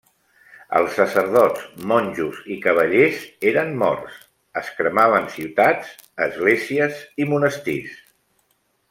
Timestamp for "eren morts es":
3.51-4.71